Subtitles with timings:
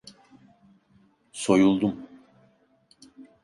[1.33, 2.07] Soyuldum…